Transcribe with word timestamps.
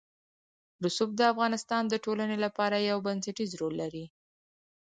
رسوب 0.85 1.09
د 1.17 1.21
افغانستان 1.33 1.83
د 1.87 1.93
ټولنې 2.05 2.37
لپاره 2.45 2.85
یو 2.89 2.97
بنسټيز 3.05 3.51
رول 3.59 3.73
لري. 3.81 4.05